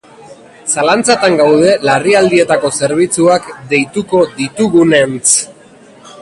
[0.75, 5.37] Zalantzatan gaude larrialdietako zerbitzuak deituko ditugunentz.